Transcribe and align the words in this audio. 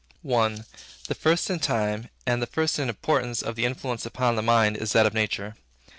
I. 0.27 0.63
The 1.07 1.13
first 1.13 1.51
in 1.51 1.59
time 1.59 2.09
and 2.25 2.41
the 2.41 2.47
first 2.47 2.79
in 2.79 2.89
importance 2.89 3.43
of 3.43 3.55
the 3.55 3.65
influences 3.65 4.07
upon 4.07 4.35
the 4.35 4.41
mind 4.41 4.77
is 4.77 4.93
that 4.93 5.05
of 5.05 5.13
nature. 5.13 5.53